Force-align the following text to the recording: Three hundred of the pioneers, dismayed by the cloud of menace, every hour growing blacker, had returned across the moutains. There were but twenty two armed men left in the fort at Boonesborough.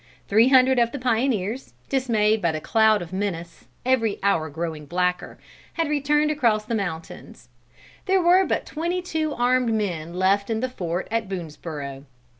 Three 0.27 0.47
hundred 0.47 0.79
of 0.79 0.91
the 0.91 0.97
pioneers, 0.97 1.75
dismayed 1.87 2.41
by 2.41 2.51
the 2.53 2.59
cloud 2.59 3.03
of 3.03 3.13
menace, 3.13 3.65
every 3.85 4.17
hour 4.23 4.49
growing 4.49 4.87
blacker, 4.87 5.37
had 5.73 5.87
returned 5.87 6.31
across 6.31 6.65
the 6.65 6.73
moutains. 6.73 7.49
There 8.07 8.19
were 8.19 8.43
but 8.43 8.65
twenty 8.65 9.03
two 9.03 9.35
armed 9.35 9.71
men 9.71 10.15
left 10.15 10.49
in 10.49 10.59
the 10.59 10.69
fort 10.69 11.07
at 11.11 11.29
Boonesborough. 11.29 12.05